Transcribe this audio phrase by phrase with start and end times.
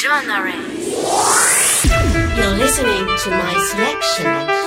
[0.00, 0.52] Genre.
[2.36, 4.57] You're listening to my selection.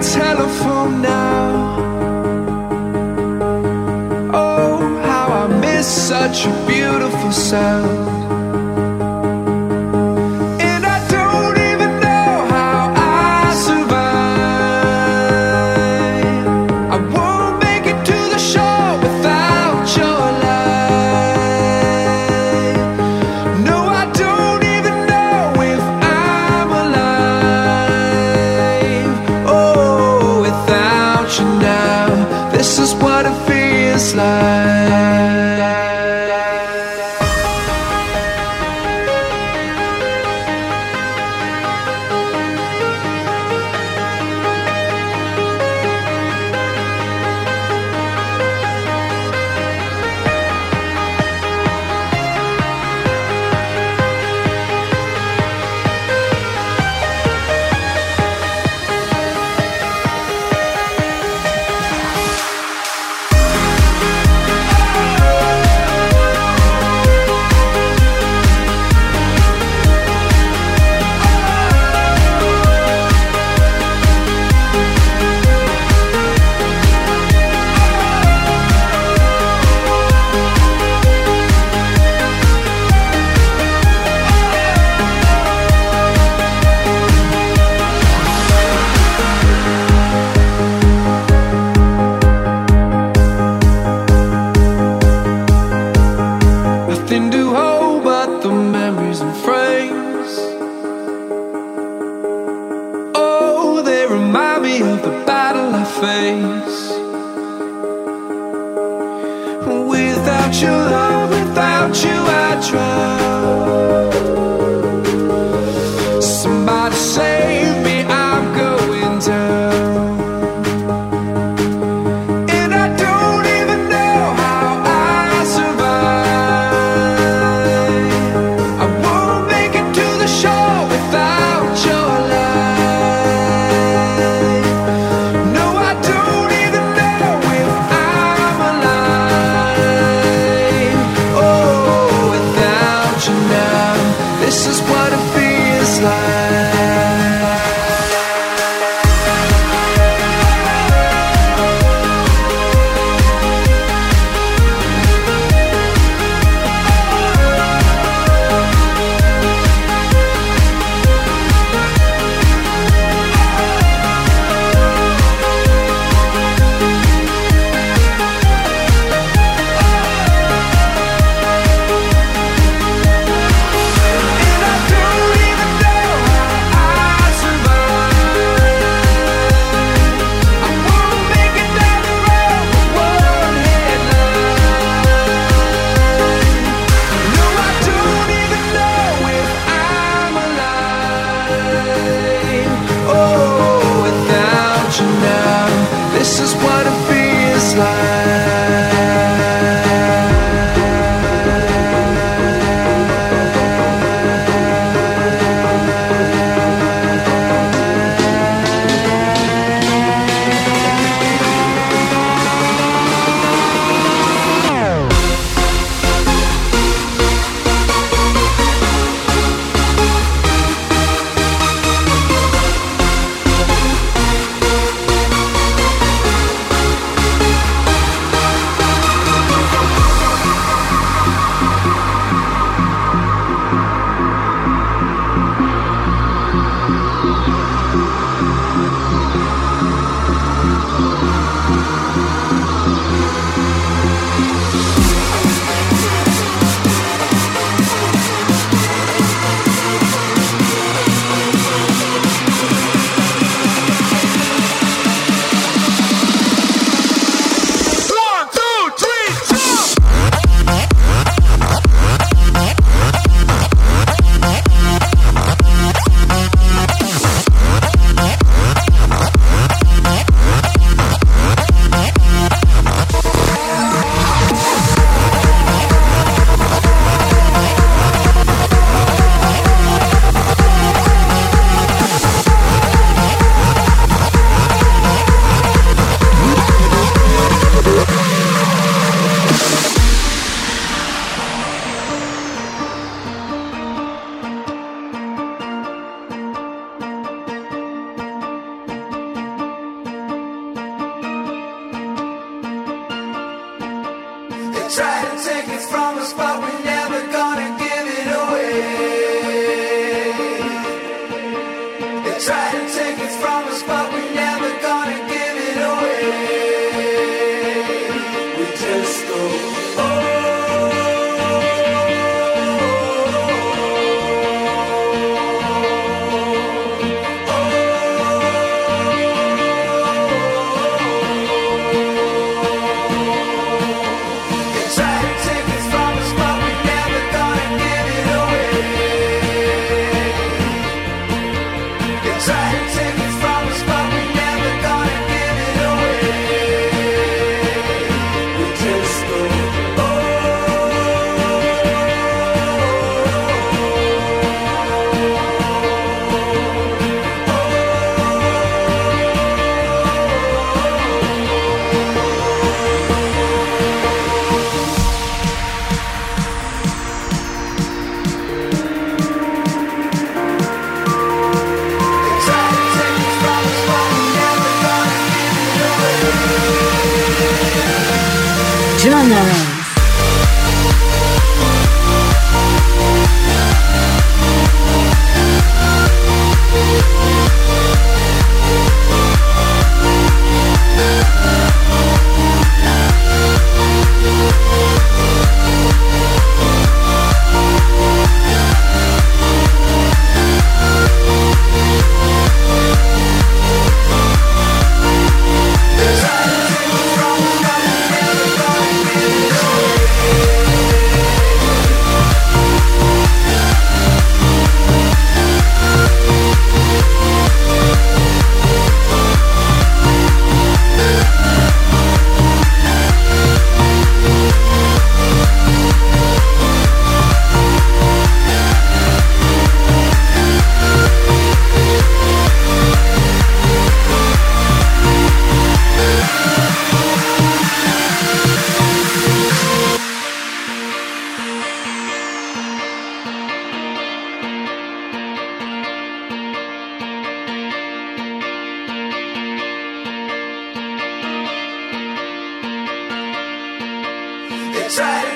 [0.00, 1.76] telephone now.
[4.32, 8.09] Oh, how I miss such a beautiful sound.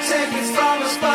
[0.09, 1.14] tickets from a spot.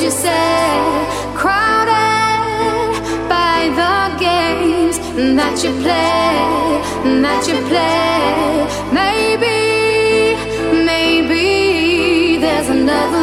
[0.00, 2.92] you said, crowded
[3.28, 4.98] by the games
[5.36, 5.72] that you
[7.22, 8.92] that you.
[8.92, 10.36] Maybe,
[10.84, 13.17] maybe there's another.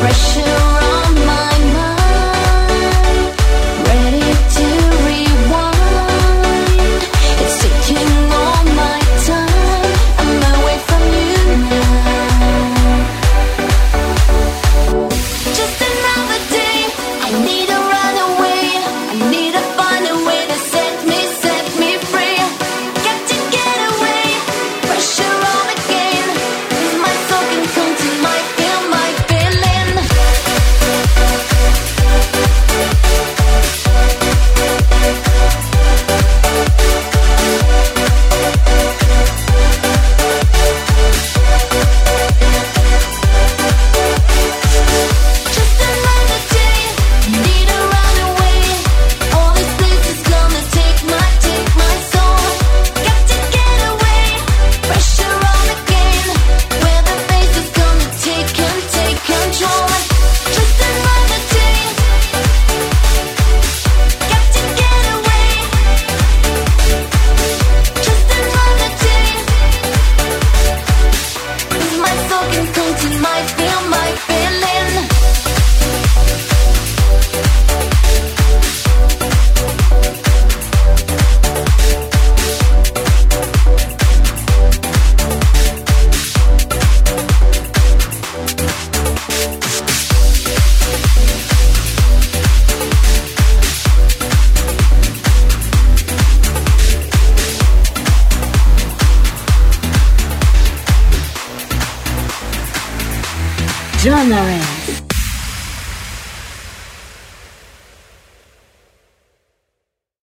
[0.00, 0.49] Pressure.